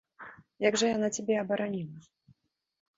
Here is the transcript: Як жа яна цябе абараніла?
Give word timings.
Як 0.67 0.79
жа 0.83 0.89
яна 0.95 1.07
цябе 1.19 1.37
абараніла? 1.45 1.97